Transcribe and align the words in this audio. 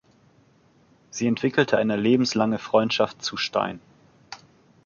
Sie 1.11 1.27
entwickelte 1.27 1.77
eine 1.77 1.95
lebenslange 1.95 2.57
Freundschaft 2.57 3.21
zu 3.23 3.37
Stein. 3.37 3.79